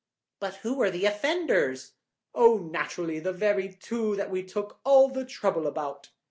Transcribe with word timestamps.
"But 0.39 0.55
who 0.65 0.73
were 0.73 0.89
the 0.89 1.05
offenders?" 1.05 1.91
"Oh, 2.33 2.57
naturally 2.57 3.19
the 3.19 3.31
very 3.31 3.69
two 3.71 4.15
that 4.15 4.31
we 4.31 4.41
took 4.41 4.79
all 4.83 5.09
the 5.09 5.25
trouble 5.25 5.67
about." 5.67 6.09